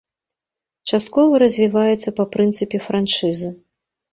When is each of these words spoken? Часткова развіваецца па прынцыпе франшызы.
Часткова 0.89 1.41
развіваецца 1.45 2.15
па 2.21 2.27
прынцыпе 2.37 2.77
франшызы. 2.87 3.49